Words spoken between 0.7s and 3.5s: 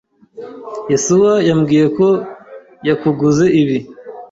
Yesuwa yambwiye ko yakuguze